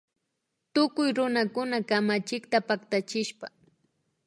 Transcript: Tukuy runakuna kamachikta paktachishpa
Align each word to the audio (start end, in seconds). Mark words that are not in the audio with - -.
Tukuy 0.73 1.09
runakuna 1.17 1.77
kamachikta 1.89 2.57
paktachishpa 2.67 3.47